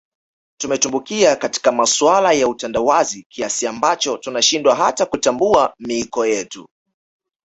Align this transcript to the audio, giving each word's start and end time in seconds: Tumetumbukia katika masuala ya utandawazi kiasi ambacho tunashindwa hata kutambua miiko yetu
Tumetumbukia 0.57 1.35
katika 1.35 1.71
masuala 1.71 2.31
ya 2.31 2.47
utandawazi 2.47 3.25
kiasi 3.29 3.67
ambacho 3.67 4.17
tunashindwa 4.17 4.75
hata 4.75 5.05
kutambua 5.05 5.73
miiko 5.79 6.25
yetu 6.25 6.69